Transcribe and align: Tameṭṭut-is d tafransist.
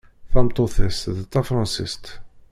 Tameṭṭut-is 0.31 0.99
d 1.15 1.17
tafransist. 1.31 2.05